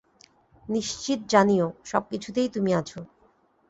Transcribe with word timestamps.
নিশ্চিত 0.69 1.19
জানিও, 1.29 1.67
সবকিছুতেই 1.85 2.49
তুমি 2.49 2.71
আছ। 2.73 2.91